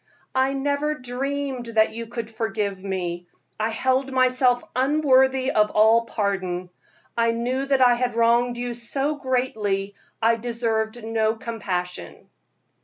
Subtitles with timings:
[0.33, 3.27] I never dreamed that you could forgive me;
[3.59, 6.71] I held myself unworthy of all pardon.
[7.15, 12.29] I knew that I had wronged you so greatly, I deserved no compassion."